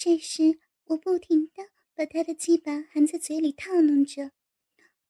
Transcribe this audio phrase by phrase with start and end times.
[0.00, 4.30] 这时，我不停的把他的鸡巴含在嘴里套弄着，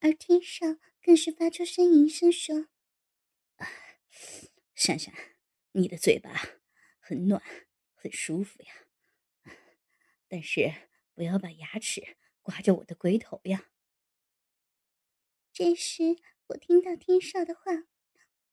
[0.01, 0.65] 而天少
[1.03, 2.69] 更是发出呻吟声说
[4.75, 5.13] ：“珊珊，
[5.73, 6.33] 你的嘴巴
[7.01, 7.43] 很暖，
[7.93, 8.87] 很舒服呀。
[10.27, 10.73] 但是
[11.13, 13.71] 不要把牙齿刮着我的龟头呀。”
[15.53, 16.17] 这时，
[16.47, 17.85] 我听到天少的话，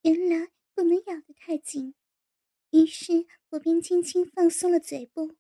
[0.02, 1.96] 原来不能咬得太紧，
[2.72, 5.38] 于是我便轻轻放松了嘴部。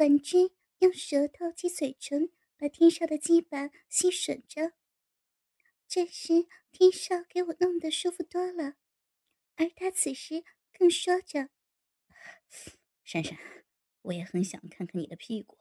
[0.00, 4.72] 反之，用舌头及嘴唇把天少的鸡巴吸吮着。
[5.86, 8.76] 这时，天少给我弄得舒服多了，
[9.56, 10.42] 而他此时
[10.72, 11.50] 更说着
[13.04, 13.36] ：“珊珊，
[14.00, 15.58] 我也很想看看你的屁股，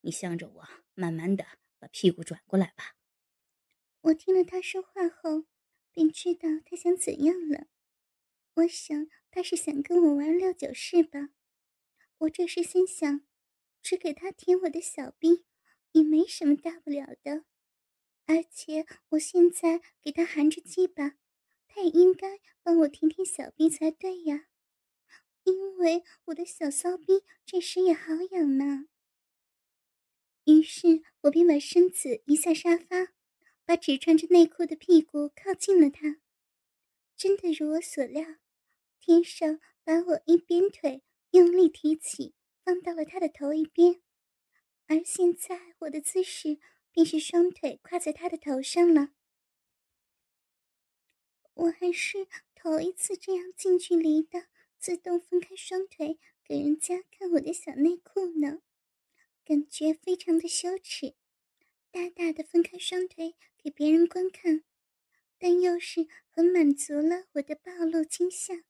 [0.00, 1.46] 你向着我，慢慢的
[1.78, 2.96] 把屁股转过来吧。”
[4.02, 5.46] 我听了他说话后，
[5.92, 7.68] 便知道他想怎样了。
[8.54, 11.28] 我想他是想跟我玩六九式吧。
[12.18, 13.22] 我这时心想，
[13.82, 15.44] 只给他舔我的小臂，
[15.92, 17.44] 也没什么大不了的。
[18.26, 21.16] 而且我现在给他含着鸡巴，
[21.66, 24.46] 他也应该帮我舔舔小臂才对呀。
[25.42, 28.86] 因为我的小骚逼这时也好痒呢。
[30.44, 33.12] 于是我便把身子移下沙发，
[33.66, 36.20] 把只穿着内裤的屁股靠近了他。
[37.16, 38.24] 真的如我所料，
[38.98, 41.02] 天上把我一边腿。
[41.34, 42.32] 用力提起，
[42.62, 44.00] 放到了他的头一边，
[44.86, 46.60] 而现在我的姿势
[46.92, 49.08] 便是双腿跨在他的头上了。
[51.54, 54.46] 我还是头一次这样近距离的
[54.78, 58.60] 自动分开双腿给人家看我的小内裤呢，
[59.44, 61.16] 感觉非常的羞耻，
[61.90, 64.62] 大大的分开双腿给别人观看，
[65.36, 68.62] 但又是很满足了我的暴露倾向。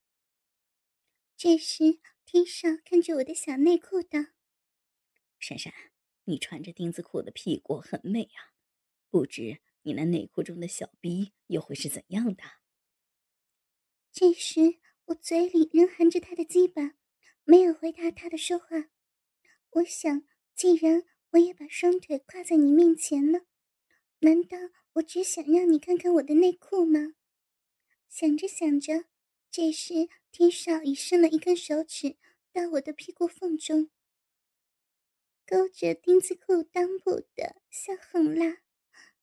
[1.37, 2.01] 这时。
[2.35, 4.19] 天少看着我的小内裤道
[5.39, 5.73] ：“珊珊，
[6.25, 8.51] 你穿着丁字裤的屁股很美啊，
[9.09, 12.43] 不知你那内裤中的小逼又会是怎样的？”
[14.11, 16.97] 这时我嘴里仍含着他的鸡巴，
[17.45, 18.91] 没有回答他的说话。
[19.71, 20.27] 我想，
[20.57, 23.43] 既然我也把双腿跨在你面前了，
[24.19, 24.59] 难道
[24.95, 27.15] 我只想让你看看我的内裤吗？
[28.09, 29.05] 想着想着。
[29.53, 32.17] 这时，天少已伸了一根手指
[32.53, 33.89] 到我的屁股缝中，
[35.47, 38.57] 勾着丁字裤裆部的向横拉，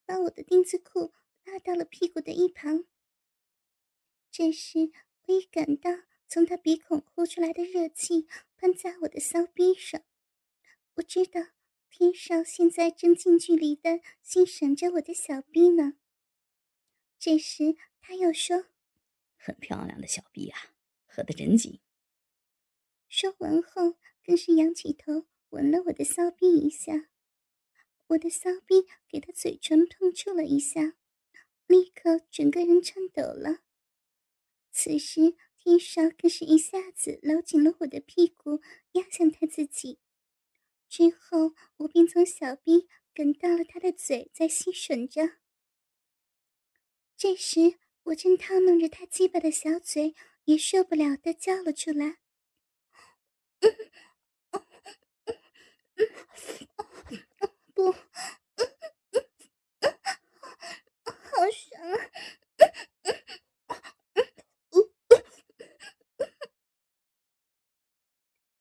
[0.06, 1.14] 把我的丁字裤
[1.44, 2.86] 拉到了屁股的一旁。
[4.32, 4.90] 这时，
[5.24, 5.92] 我已感到
[6.30, 10.02] 从他鼻孔呼出来的热气喷在我的骚逼上。
[10.94, 11.42] 我知道
[11.90, 15.98] 天少现在正近距离的欣赏着我的小逼呢。
[17.20, 18.68] 这时，他又说。
[19.36, 20.71] 很漂亮的小臂啊，
[21.14, 21.82] 合得真紧。
[23.10, 27.10] 说完后，更是仰起头吻了我的骚逼一下。
[28.08, 30.96] 我的骚逼给他嘴唇碰触了一下，
[31.68, 33.60] 立刻整个人颤抖了。
[34.72, 38.62] 此时，天少更是一下子搂紧了我的屁股，
[38.94, 40.00] 压向他自己。
[40.88, 45.38] 之后，我便从小臂梗到了他的嘴，在吸吮着。
[47.18, 47.78] 这时。
[48.06, 52.18] 我正套弄着他鸡巴的小嘴，也受不了的叫了出来
[57.74, 58.00] ：“不，好
[61.52, 61.98] 爽啊！”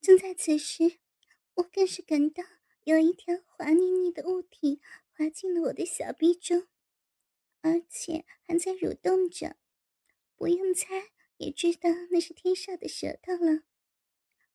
[0.01, 0.99] 正在此时，
[1.55, 2.43] 我更是感到
[2.85, 4.81] 有一条滑腻腻的物体
[5.13, 6.67] 滑进了我的小臂中。
[7.63, 9.57] 而且还在蠕动着，
[10.35, 13.63] 不用猜也知道那是天少的舌头了。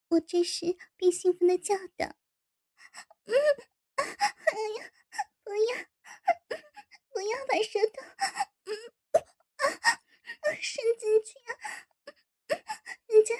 [0.10, 2.16] 我这时便兴奋的叫道
[3.26, 3.34] ：“嗯，
[3.96, 4.06] 哎
[4.78, 4.94] 呀，
[5.44, 5.78] 不要，
[7.10, 8.04] 不要把舌头，
[8.66, 8.72] 嗯，
[9.64, 11.58] 啊，伸进去啊，
[13.08, 13.34] 人家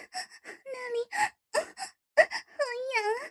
[0.66, 1.06] 那里，
[1.54, 2.58] 好
[2.96, 3.30] 痒啊！”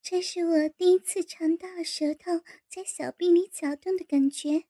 [0.00, 4.64] 这是我第一次尝到了舌头在小臂里搅动的感觉，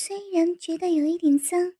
[0.00, 1.74] 虽然觉得有一点脏，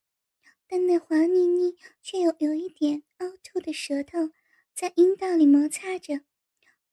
[0.67, 4.31] 但那滑腻腻却又有一点凹凸的舌头
[4.75, 6.23] 在阴道里摩擦着，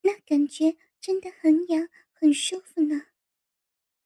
[0.01, 3.07] 那感觉真的很痒，很舒服呢。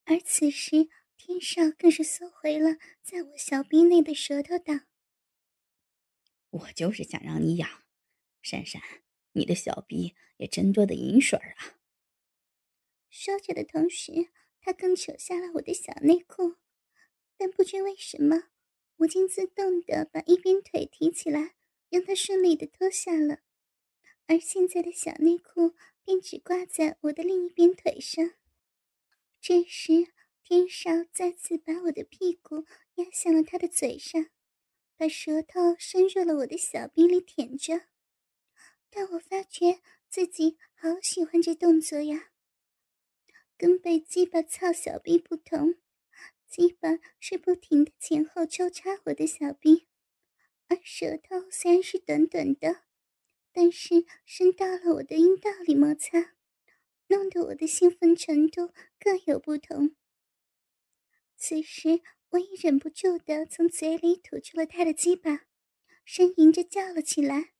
[0.05, 0.87] 而此时，
[1.17, 4.85] 天少更是缩回了在我小臂内的舌头道
[6.51, 7.83] ：“我就是想让你痒，
[8.41, 8.81] 珊珊。”
[9.35, 11.75] 你的小臂也真多的银水啊！
[13.09, 14.29] 说着的同时，
[14.61, 16.55] 他更扯下了我的小内裤，
[17.41, 18.49] 但不知为什么，
[18.97, 21.55] 我竟自动的把一边腿提起来，
[21.89, 23.39] 让他顺利的脱下了，
[24.27, 28.33] 而现在的小内裤便只挂在我的另一边腿上。
[29.39, 30.11] 这时，
[30.43, 32.65] 天少再次把我的屁股
[32.95, 34.29] 压向了他的嘴上，
[34.97, 37.83] 把舌头伸入了我的小臂里舔着。
[38.89, 42.31] 但我发觉自己好喜欢这动作呀，
[43.57, 45.75] 跟被鸡巴操小臂不同。
[46.49, 49.87] 鸡巴是不停的前后抽插我的小臂，
[50.67, 52.85] 而舌头虽然是短短的，
[53.51, 56.33] 但是伸到了我的阴道里摩擦，
[57.05, 59.95] 弄得我的兴奋程度各有不同。
[61.37, 65.45] 此时我也忍不住的从嘴里吐出了他的鸡巴，
[66.03, 67.53] 呻吟着叫了起来：“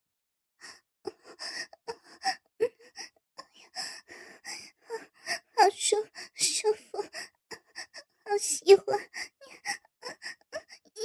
[5.55, 5.95] 好舒
[6.33, 7.05] 舒服！”
[8.39, 8.97] 喜欢
[10.95, 11.01] 你，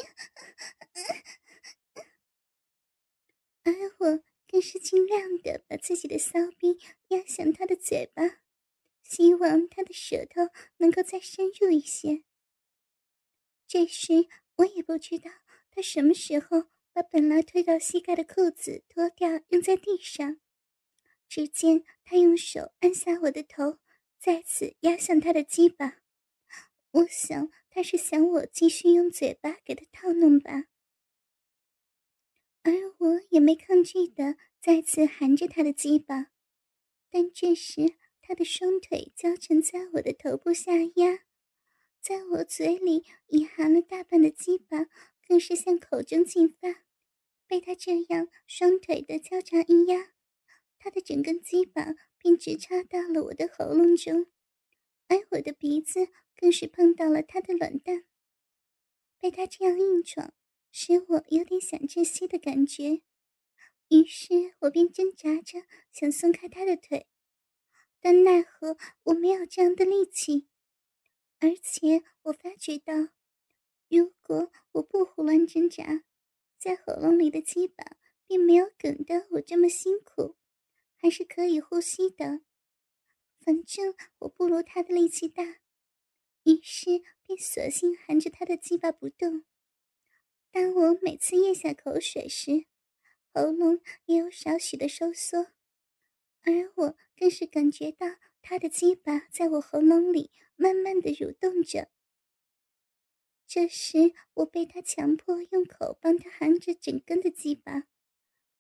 [3.65, 6.79] 而我更是尽量的把自己的骚逼
[7.09, 8.23] 压向他的嘴巴，
[9.03, 10.43] 希望他的舌头
[10.77, 12.23] 能够再深入一些。
[13.67, 15.31] 这时，我也不知道
[15.73, 20.41] 他什么时候把本来推到膝盖的裤子脱掉扔在地上，
[21.29, 23.81] 只见他用手按下我的头，
[24.21, 26.04] 再次压向他的鸡巴。
[26.95, 30.67] 我想他是想我继续用嘴巴给他套弄吧，
[32.63, 36.31] 而我也没抗拒的再次含着他的鸡巴，
[37.11, 41.25] 但这时他的双腿交缠在我的头部下压，
[42.01, 44.87] 在我嘴里已含了大半的鸡巴，
[45.27, 46.85] 更是向口中进发，
[47.49, 50.13] 被他这样双腿的交叉一压，
[50.79, 54.27] 他的整根鸡巴便直插到了我的喉咙中。
[55.09, 58.05] 而我的鼻子更是碰到了他的卵蛋，
[59.19, 60.35] 被他这样硬闯，
[60.71, 63.03] 使我有点想窒息的感觉。
[63.89, 67.07] 于是我便挣扎着想松开他的腿，
[68.01, 70.49] 但奈何我没有这样的力气。
[71.39, 72.95] 而且我发觉到，
[73.89, 76.05] 如果我不胡乱挣扎，
[76.59, 77.85] 在喉咙里的鸡巴
[78.27, 80.37] 并没有梗得我这么辛苦，
[80.97, 82.41] 还是可以呼吸的。
[83.41, 85.59] 反正我不如他的力气大，
[86.45, 89.45] 于是便索性含着他的鸡巴不动。
[90.51, 92.67] 当我每次咽下口水时，
[93.33, 95.49] 喉咙也有少许的收缩，
[96.43, 98.07] 而我更是感觉到
[98.41, 101.91] 他的鸡巴在我喉咙里慢慢的蠕动着。
[103.47, 107.89] 这时，我被他强迫用口帮他含着整根的鸡巴，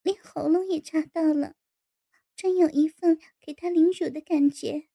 [0.03, 1.57] 连喉咙也插到了。
[2.37, 4.89] 真有一份给他凌辱的感觉，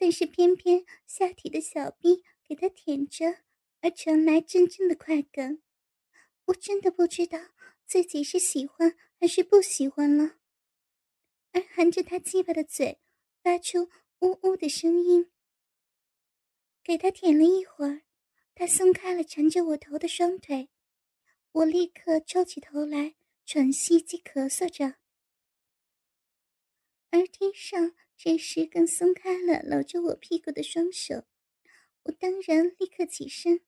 [0.00, 3.42] 但是偏偏下体的小臂给他舔着，
[3.82, 5.60] 而传来阵阵的快感。
[6.46, 7.38] 我真的不知道
[7.84, 10.38] 自己是喜欢还是不喜欢了。
[11.52, 12.98] 而含着他鸡巴的嘴
[13.42, 15.30] 发出呜呜的声音。
[16.82, 18.00] 给他舔了一会儿，
[18.54, 20.70] 他松开了缠着我头的双腿，
[21.52, 24.94] 我立刻抽起头来喘息及咳嗽着。
[27.10, 31.24] 而天上这时更松开了搂着我屁股的双手，
[32.02, 33.62] 我当然立刻起身。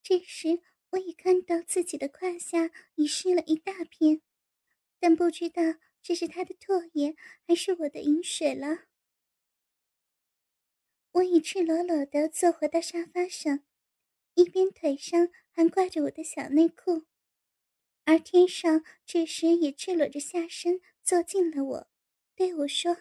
[0.00, 4.22] 这时我已看到自己的胯下已湿了一大片，
[5.00, 5.60] 但不知道
[6.00, 7.16] 这是他的唾液
[7.48, 8.84] 还是我的饮水了。
[11.10, 13.64] 我已赤裸裸的坐回到沙发上，
[14.34, 17.06] 一边腿上还挂着我的小内裤，
[18.04, 21.90] 而天上这时也赤裸着下身坐近了我。
[22.36, 22.98] 对我说：“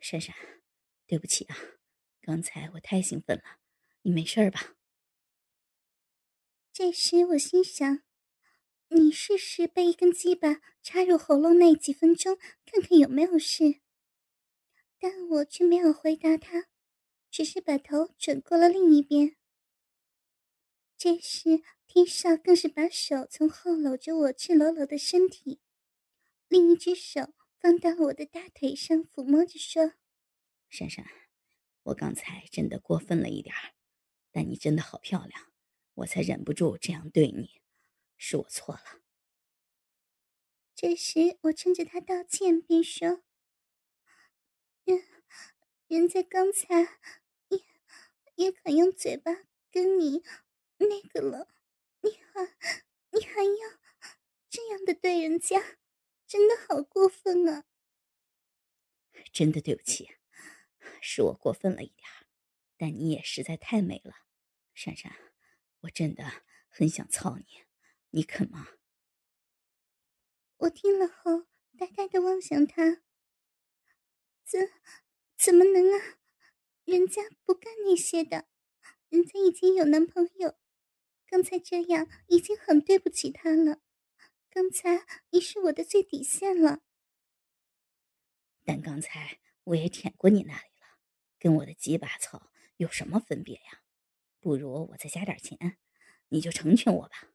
[0.00, 0.34] 珊珊，
[1.06, 1.56] 对不起啊，
[2.20, 3.60] 刚才我太兴奋了，
[4.02, 4.76] 你没事吧？”
[6.72, 8.02] 这时我心想
[8.90, 13.80] ：“你试试被一根鸡巴插入喉咙那几分钟，看看有没有事。”
[15.00, 16.66] 但我却没有回答他，
[17.30, 19.36] 只是把头转过了另一边。
[20.96, 25.60] 这时天少更是把手从后搂着我赤裸裸的身体，
[26.48, 27.32] 另一只手。
[27.60, 29.94] 放到我的大腿上，抚摸着说
[30.70, 31.04] ：“珊珊，
[31.82, 33.74] 我刚才真的过分了一点儿，
[34.30, 35.52] 但你真的好漂亮，
[35.94, 37.60] 我才忍不住这样对你，
[38.16, 39.02] 是我错了。”
[40.76, 43.22] 这时，我趁着他道歉，便说
[44.84, 45.02] ：“人，
[45.88, 46.82] 人在刚才
[47.48, 47.60] 也
[48.36, 49.32] 也肯用嘴巴
[49.72, 50.22] 跟你
[50.78, 51.48] 那个了，
[52.02, 52.56] 你还
[53.10, 53.78] 你还要
[54.48, 55.77] 这样的对人家。”
[56.28, 57.64] 真的好过分啊！
[59.32, 60.10] 真的对不起，
[61.00, 62.06] 是我过分了一点
[62.76, 64.14] 但你也实在太美了，
[64.74, 65.16] 珊珊，
[65.80, 67.44] 我真的很想操你，
[68.10, 68.68] 你肯吗？
[70.58, 71.46] 我听了后
[71.78, 73.02] 呆呆的望向他。
[74.44, 74.70] 怎
[75.36, 76.18] 怎么能啊？
[76.84, 78.48] 人家不干那些的，
[79.08, 80.58] 人家已经有男朋友。
[81.26, 83.80] 刚才这样已经很对不起他了，
[84.50, 86.80] 刚才你是我的最底线了。
[88.64, 90.98] 但刚才我也舔过你那里了，
[91.38, 93.82] 跟我的几把草有什么分别呀？
[94.40, 95.78] 不如我再加点钱，
[96.28, 97.28] 你就成全我吧。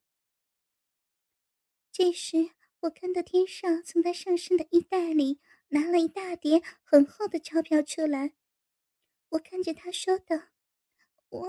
[1.92, 2.52] 这时，
[2.82, 5.40] 我看到天少从他上身的衣袋里
[5.70, 8.34] 拿了一大叠很厚的钞票出来，
[9.30, 10.36] 我看着他说道
[11.30, 11.48] ：“我，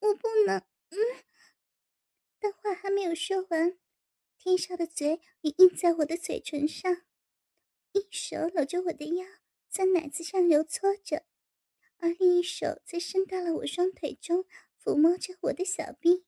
[0.00, 0.58] 我不能，
[0.90, 0.98] 嗯。”
[2.38, 3.78] 但话还没有说完，
[4.38, 7.02] 天少的嘴也印在我的嘴唇上，
[7.92, 9.26] 一手搂着我的腰，
[9.68, 11.24] 在奶子上揉搓着，
[11.98, 14.44] 而另一手则伸到了我双腿中，
[14.80, 16.24] 抚摸着我的小臂。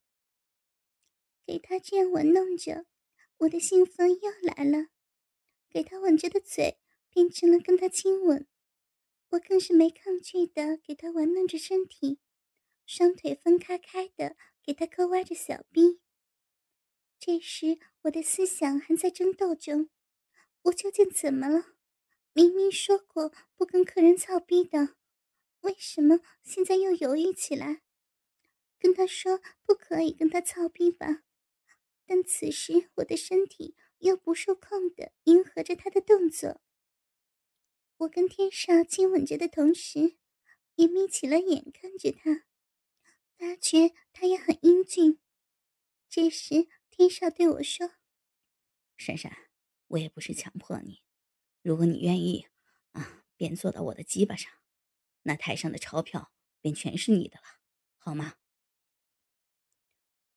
[1.46, 2.84] 给他这样玩弄着，
[3.38, 4.88] 我的兴奋又来了。
[5.68, 6.78] 给他吻着的嘴
[7.10, 8.48] 变成了跟他亲吻，
[9.30, 12.18] 我更是没抗拒的给他玩弄着身体，
[12.84, 14.36] 双腿分开开的。
[14.62, 16.00] 给他抠挖着小臂。
[17.18, 19.90] 这时，我的思想还在争斗中：
[20.62, 21.74] 我究竟怎么了？
[22.32, 24.96] 明明说过不跟客人操逼的，
[25.60, 27.82] 为什么现在又犹豫起来？
[28.78, 31.22] 跟他说不可以跟他操逼吧，
[32.06, 36.62] 但此时我的身体又不受控的迎合着他的动作。
[37.98, 40.16] 我跟天少亲吻着的同时，
[40.76, 42.46] 也眯起了眼看着他。
[43.36, 45.18] 发觉他也很英俊。
[46.08, 46.68] 这时，
[47.00, 47.92] 天少对我说
[48.98, 49.34] ：“珊珊，
[49.86, 51.02] 我也不是强迫你，
[51.62, 52.46] 如果你愿意，
[52.92, 54.52] 啊，便坐到我的鸡巴上，
[55.22, 56.30] 那台上的钞票
[56.60, 57.44] 便全是你的了，
[57.96, 58.34] 好吗？”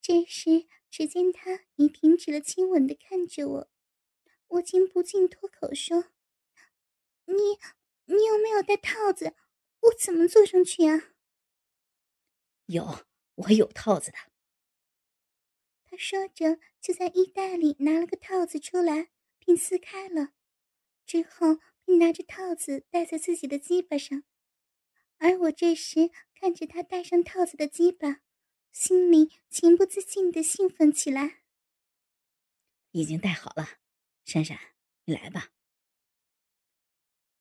[0.01, 3.69] 这时，只见他已停止了亲吻的看着我，
[4.47, 6.13] 我竟不禁脱口说
[7.27, 7.33] ：“你，
[8.05, 9.35] 你有没有戴套子？
[9.81, 11.11] 我怎么坐上去啊？”
[12.67, 13.05] 有，
[13.35, 14.17] 我有套子的。
[15.93, 20.33] 他说着，就在衣袋里拿了个套子出来，并撕开了，
[21.05, 24.23] 之后并拿着套子戴在自己的鸡巴上。
[25.17, 28.21] 而我这时看着他戴上套子的鸡巴，
[28.71, 31.43] 心里情不自禁的兴奋起来。
[32.89, 33.77] 已经戴好了，
[34.25, 34.57] 珊珊，
[35.05, 35.51] 你来吧。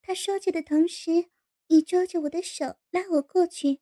[0.02, 1.30] 他说着的同时，
[1.68, 3.80] 已捉着我的手拉我过去。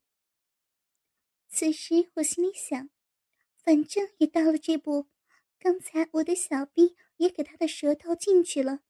[1.49, 2.89] 此时我心里想，
[3.63, 5.07] 反正也到了这步，
[5.59, 8.81] 刚才我的小臂也给他的舌头进去了，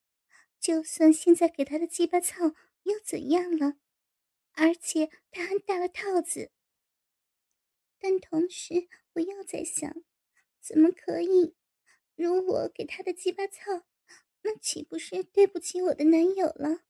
[0.58, 3.76] 就算现在给他的鸡巴操又怎样了？
[4.52, 6.50] 而且他还戴了套子。
[7.98, 10.02] 但同时我又在想，
[10.60, 11.54] 怎么可以？
[12.14, 13.84] 如果给他的鸡巴操，
[14.42, 16.82] 那岂不是对不起我的男友了？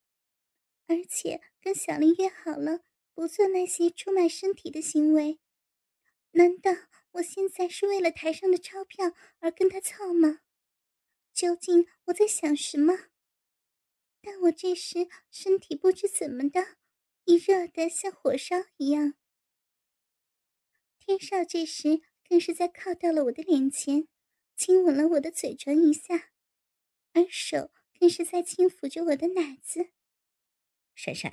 [0.86, 2.80] 而且跟小林约好了，
[3.14, 5.38] 不做那些出卖身体的行为。
[6.32, 6.72] 难道
[7.12, 10.40] 我现在是为了台上的钞票而跟他操吗？
[11.32, 13.08] 究竟我在想什么？
[14.20, 16.76] 但我这时身体不知怎么的，
[17.24, 19.14] 已热得像火烧一样。
[20.98, 24.06] 天少这时更是在靠到了我的脸前，
[24.54, 26.30] 亲吻了我的嘴唇一下，
[27.12, 29.90] 而手更是在轻抚着我的奶子。
[30.94, 31.32] 珊珊，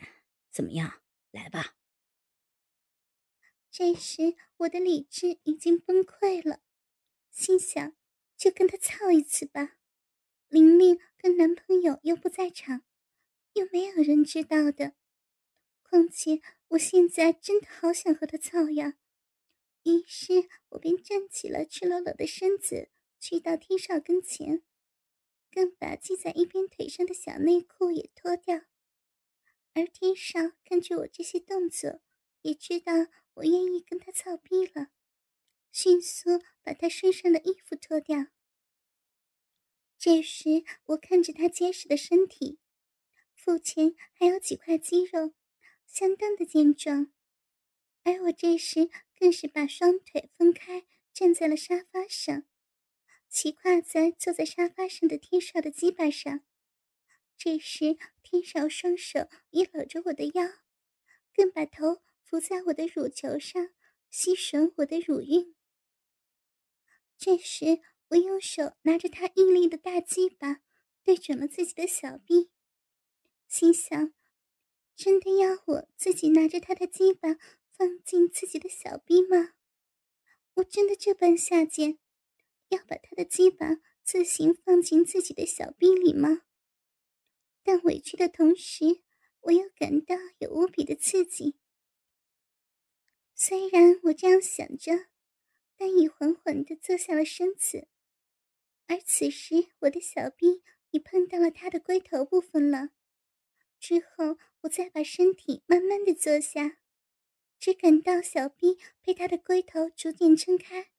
[0.50, 1.04] 怎么样？
[1.32, 1.76] 来吧。
[3.78, 6.62] 这时，我的理智已经崩溃了，
[7.30, 7.96] 心想：
[8.36, 9.78] 就跟他操一次吧。
[10.48, 12.82] 玲玲跟男朋友又不在场，
[13.54, 14.96] 又没有人知道的。
[15.84, 18.98] 况且我现在真的好想和他操呀！
[19.84, 24.64] 于是我便站起了赤裸裸的身子，去到天少跟前，
[25.52, 28.62] 更把系在一边腿上的小内裤也脱掉。
[29.76, 32.02] 而天少看着我这些动作，
[32.42, 32.94] 也知道。
[33.38, 34.88] 我愿意跟他操逼了，
[35.72, 38.28] 迅速把他身上的衣服脱掉。
[40.00, 42.60] 这时，我看着他结实的身体，
[43.36, 45.34] 腹前还有几块肌肉，
[45.86, 47.14] 相当的健壮。
[48.04, 52.44] 而我这时更是把双腿分开，站在了沙发上，
[53.30, 56.44] 骑跨在坐在沙发上的天少的鸡巴上。
[57.38, 60.44] 这时，天少双手也搂着我的腰，
[61.36, 62.02] 更把头。
[62.28, 63.70] 伏在我的乳球上，
[64.10, 65.56] 吸吮我的乳晕。
[67.18, 67.80] 这时，
[68.10, 70.62] 我用手拿着他硬力的大鸡巴，
[71.06, 72.52] 对准了自己的小臂，
[73.48, 74.14] 心想：
[74.94, 77.38] 真的要我自己拿着他的鸡巴
[77.72, 79.54] 放进自己的小臂吗？
[80.56, 81.98] 我真的这般下贱，
[82.68, 86.42] 要把他的鸡巴自行放进自己的小臂里吗？
[87.64, 89.02] 但委屈的同时，
[89.40, 91.56] 我又感到有无比的刺激。
[93.40, 95.10] 虽然我这样想着，
[95.78, 97.88] 但已缓缓地坐下了身子，
[98.88, 102.90] 而此时我的小臂已碰到了他的龟头部分了。
[103.80, 106.80] 之后，我再把身体慢慢的坐下，
[107.60, 110.90] 只感到小臂被他的龟头逐渐撑开，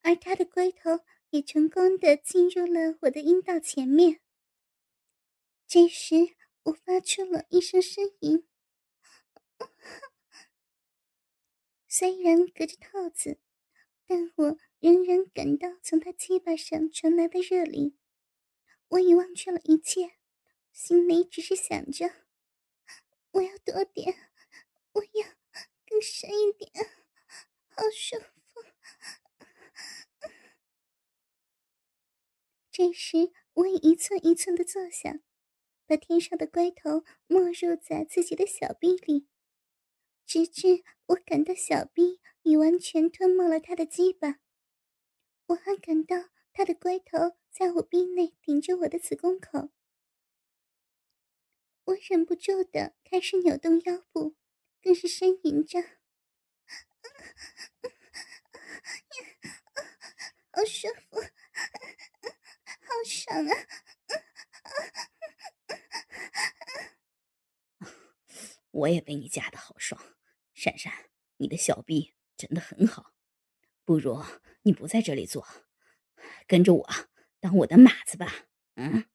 [0.00, 4.20] 而他的龟头也成功的进入了我的阴道前面。
[5.66, 8.48] 这时，我发出了一声呻吟。
[11.98, 13.40] 虽然隔着套子，
[14.06, 17.98] 但我仍然感到从他鸡巴上传来的热力。
[18.90, 20.12] 我已忘却了一切，
[20.70, 22.08] 心里只是想着：
[23.32, 24.14] 我要多点，
[24.92, 25.26] 我要
[25.84, 26.70] 更深一点，
[27.70, 28.62] 好舒服。
[32.70, 35.18] 这时，我已一寸一寸的坐下。
[35.84, 39.26] 把天上的龟头没入在自己的小臂里，
[40.24, 44.40] 直至我感到小臂已完全吞没了他的鸡巴。
[45.46, 46.16] 我还感到
[46.52, 49.70] 他的龟头在我臂内顶着我的子宫口。
[51.84, 54.36] 我忍不住的开始扭动腰部，
[54.82, 55.80] 更是呻吟着
[60.52, 61.22] ：“好舒服，
[62.82, 63.56] 好爽啊！”
[68.70, 70.17] 我也被你夹的好爽，
[70.58, 70.92] 珊珊，
[71.36, 73.14] 你的小臂真的很好。
[73.84, 74.20] 不如
[74.62, 75.46] 你不在这里做，
[76.48, 76.88] 跟着我
[77.38, 78.48] 当我的马子吧。
[78.74, 79.08] 嗯。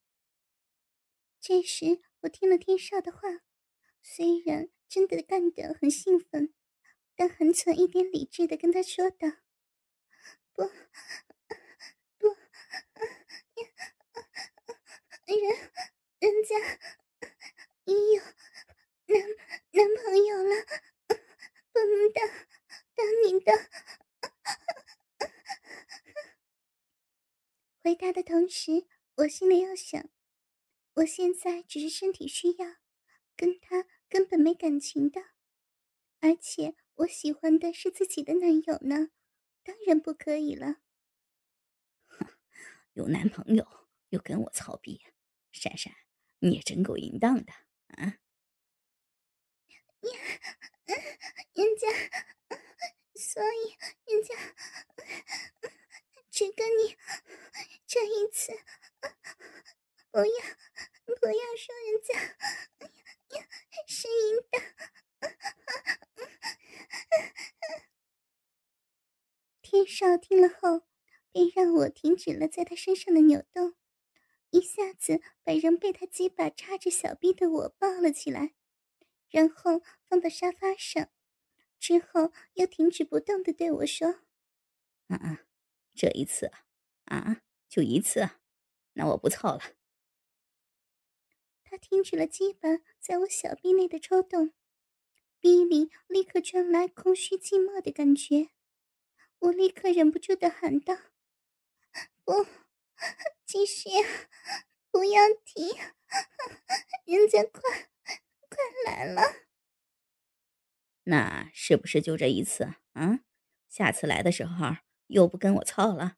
[1.42, 3.20] 这时我听了天少的话，
[4.02, 6.54] 虽然真的干得很兴奋，
[7.18, 9.28] 但还存一点理智的跟他说道
[10.56, 10.64] ：“不，
[12.18, 12.30] 不，
[15.26, 15.72] 人，
[16.20, 16.56] 人家
[17.84, 18.24] 已有。”
[19.06, 19.20] 男
[19.72, 20.66] 男朋友了，
[21.08, 22.26] 不能当
[22.96, 23.52] 当你的。
[27.84, 30.10] 回答的同时，我心里又想：
[31.04, 32.78] 我现在只是身体需要，
[33.36, 35.22] 跟他根本没感情的，
[36.22, 39.10] 而且我喜欢的是自己的男友呢，
[39.64, 40.78] 当然不可以了。
[42.94, 43.68] 有男朋友
[44.10, 45.06] 又跟我操逼，
[45.52, 45.94] 珊珊，
[46.40, 47.52] 你也真够淫荡的
[47.88, 48.20] 啊！
[51.54, 51.88] 人家，
[53.16, 54.36] 所以人家
[56.30, 56.96] 只跟你
[57.86, 58.54] 这一次，
[60.12, 60.26] 不要
[61.20, 62.14] 不要说人家
[63.88, 64.62] 是淫荡。
[69.62, 70.86] 天少听了后，
[71.32, 73.76] 便让我停止了在他身上的扭动，
[74.52, 78.54] 一下子把仍被他鸡巴插着小臂的我抱了起来。
[79.30, 81.10] 然后放到沙发上，
[81.80, 84.22] 之后又停止不动的对我说
[85.10, 85.38] ：“嗯嗯，
[85.94, 86.46] 这一次
[87.06, 88.40] 啊，啊，就一次啊，
[88.94, 89.62] 那我不操了。”
[91.64, 94.54] 他停止了鸡巴在我小臂内的抽动，
[95.42, 98.52] 臂里立刻传来空虚寂寞的感觉。
[99.40, 100.96] 我立刻忍不住的喊道
[102.26, 102.46] ：“不，
[103.46, 103.90] 继续，
[104.92, 105.68] 不要停，
[107.06, 107.90] 人家快！”
[108.54, 109.22] 快来了！
[111.06, 113.20] 那是不是就这一次啊？
[113.68, 116.18] 下次来的时候又不跟我操了？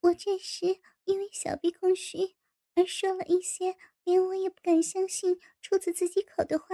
[0.00, 2.36] 我这时因为小臂空虚
[2.74, 6.66] 而说了一些连我也不敢相信出自自己口的话。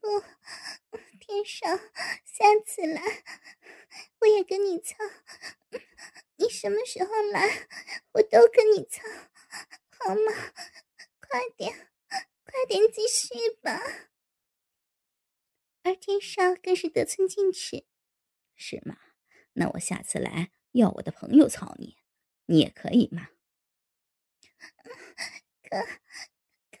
[0.00, 0.08] 不，
[1.20, 1.78] 天上，
[2.24, 3.22] 下次来
[4.20, 4.96] 我也跟你操。
[6.36, 7.68] 你什么时候来，
[8.12, 9.02] 我都跟你操，
[9.98, 10.32] 好吗？
[11.20, 11.90] 快点！
[12.44, 13.80] 快点继续吧。
[15.82, 17.84] 而天少更是得寸进尺，
[18.56, 18.98] 是吗？
[19.52, 21.98] 那我下次来要我的朋友操你，
[22.46, 23.28] 你也可以吗？
[25.62, 25.86] 可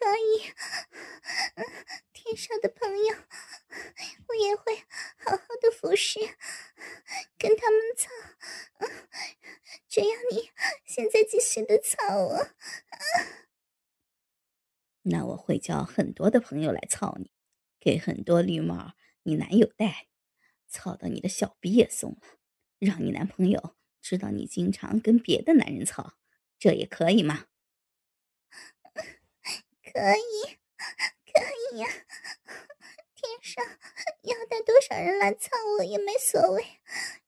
[0.00, 0.50] 可以，
[2.14, 3.14] 天上的朋友，
[4.28, 4.76] 我也会
[5.18, 6.18] 好好的服侍，
[7.38, 8.08] 跟他们操。
[9.86, 10.50] 只要你
[10.86, 12.48] 现在继续的操我。
[15.02, 17.30] 那我会叫很多的朋友来操你，
[17.78, 20.08] 给很多绿帽你男友戴，
[20.66, 22.38] 操到你的小逼也松了，
[22.78, 26.14] 让你男朋友知道你经常跟别的男人操，
[26.58, 27.48] 这也可以吗？
[29.92, 30.58] 可以，
[31.32, 31.88] 可以呀！
[33.14, 33.64] 天上
[34.22, 36.62] 要带多少人来操我也没所谓，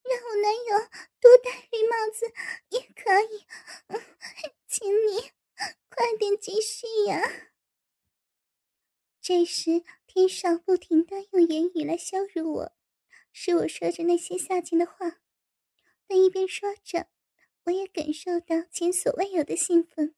[0.03, 0.79] 让我男友
[1.21, 2.33] 多戴绿帽子
[2.71, 3.45] 也可以。
[4.69, 5.33] 请你
[5.89, 7.21] 快点继续呀！
[9.21, 12.73] 这时，天上不停的用言语来羞辱我，
[13.33, 15.21] 使我说着那些下贱的话。
[16.07, 17.09] 但一边说着，
[17.65, 20.15] 我也感受到前所未有的兴奋。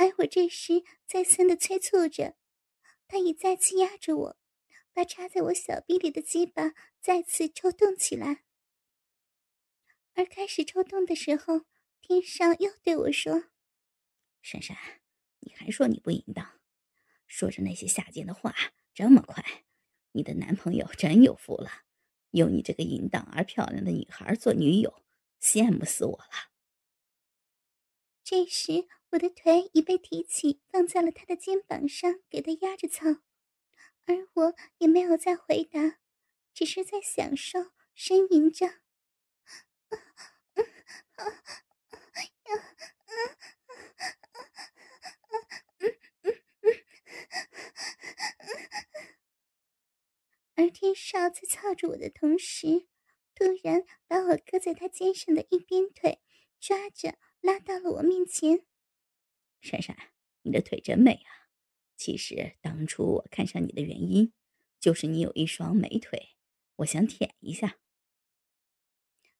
[0.00, 2.34] 而我这时再三的催促着，
[3.06, 4.36] 他也再次压着我，
[4.94, 8.42] 把插在我小臂里的鸡巴再次抽动起来。
[10.14, 11.66] 而开始抽动的时候，
[12.00, 13.50] 天上又对我说
[14.40, 14.74] ：“珊珊，
[15.40, 16.58] 你还说你不淫荡？”
[17.28, 18.54] 说着那些下贱的话，
[18.94, 19.66] 这么快，
[20.12, 21.70] 你的男朋友真有福了，
[22.30, 25.02] 有你这个淫荡而漂亮的女孩做女友，
[25.42, 26.50] 羡慕死我了。
[28.24, 33.06] 这时，我的腿已被提起，放在了他的肩膀上，给他压着操，
[34.06, 35.98] 而我也没有再回答，
[36.54, 38.80] 只是在享受，呻吟着。
[50.54, 52.86] 而天少在操着我的同时，
[53.34, 56.20] 突然把我搁在他肩上的一边腿
[56.60, 58.64] 抓着拉到了我面前。
[59.60, 59.96] 珊珊，
[60.42, 61.48] 你的腿真美啊！
[61.96, 64.32] 其实当初我看上你的原因，
[64.78, 66.36] 就是你有一双美腿，
[66.76, 67.78] 我想舔一下。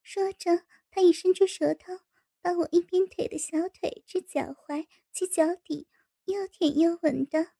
[0.02, 2.00] 说着，他已伸出舌头，
[2.42, 5.88] 把我一边腿的小腿至脚踝及脚底
[6.24, 7.52] 又舔又吻的，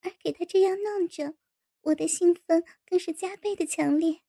[0.00, 1.34] 而给他这样弄着。
[1.82, 4.22] 我的兴奋更是加倍的强烈，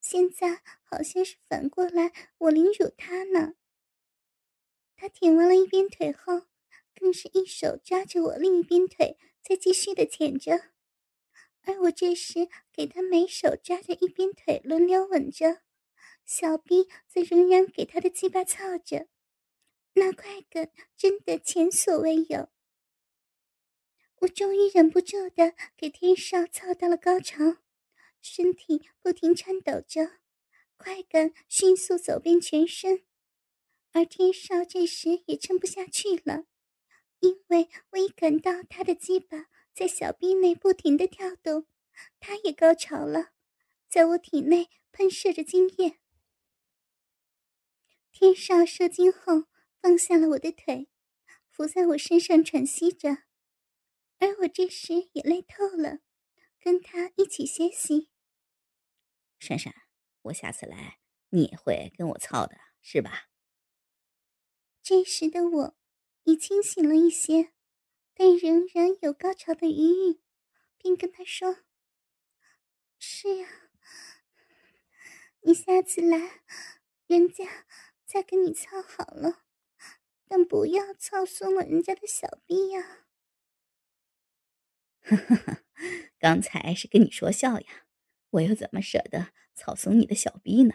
[0.00, 3.54] 现在好像是反过来我凌辱他呢。
[4.94, 6.42] 他舔完了一边腿后，
[6.94, 10.70] 更是一手抓着我另一边腿，再继续的舔着，
[11.62, 15.62] 而我这时给他每手抓着一边腿，轮流吻着，
[16.24, 19.08] 小臂则仍然给他的鸡巴操着，
[19.94, 22.48] 那快感真的前所未有。
[24.20, 27.56] 我终于忍不住的给天少操到了高潮，
[28.20, 30.18] 身体不停颤抖着，
[30.76, 33.02] 快感迅速走遍全身，
[33.90, 36.44] 而天少这时也撑不下去了，
[37.22, 41.66] 因为我已感到他的鸡巴在小臂内不停的跳动，
[42.18, 43.30] 他也高潮了，
[43.88, 46.00] 在我体内喷射着精液。
[48.10, 49.44] 天少射精后
[49.80, 50.88] 放下了我的腿，
[51.48, 53.18] 伏在我身上喘息着。
[54.18, 56.00] 而我这时也累透了，
[56.60, 58.10] 跟他一起歇息。
[59.38, 59.72] 珊珊，
[60.22, 60.98] 我下次来，
[61.30, 63.28] 你也会跟我操的，是吧？
[64.82, 65.76] 这时的我
[66.24, 67.52] 已清醒了一些，
[68.14, 70.22] 但仍然有高潮的余韵，
[70.78, 71.58] 并跟他说
[72.98, 73.48] ：“是呀，
[75.40, 76.42] 你下次来，
[77.06, 77.66] 人家
[78.06, 79.44] 再跟你操好了，
[80.26, 83.06] 但不要操松了人家的小臂呀。”
[85.02, 85.62] 哈哈，
[86.18, 87.86] 刚才是跟你说笑呀，
[88.30, 90.74] 我又怎么舍得操松你的小臂呢？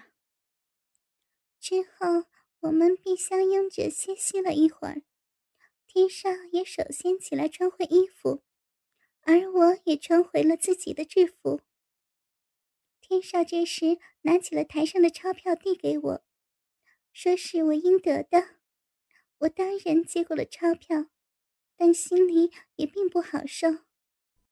[1.59, 2.27] 之后
[2.59, 5.01] 我们便相拥着歇息了一会儿，
[5.87, 8.43] 天少也首先起来穿回衣服，
[9.21, 11.61] 而我也穿回了自己的制服。
[12.99, 16.25] 天少这时拿起了台上的钞票递给我，
[17.13, 18.57] 说是我应得的，
[19.39, 21.07] 我当然接过了钞票，
[21.77, 23.86] 但心里也并不好受。